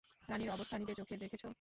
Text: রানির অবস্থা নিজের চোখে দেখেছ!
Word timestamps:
রানির 0.29 0.49
অবস্থা 0.51 0.75
নিজের 0.77 0.97
চোখে 0.99 1.15
দেখেছ! 1.23 1.43